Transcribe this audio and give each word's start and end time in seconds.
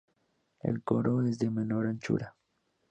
El 0.61 0.81
coro 0.81 1.21
es 1.21 1.37
de 1.37 1.51
menor 1.51 1.85
anchura. 1.85 2.33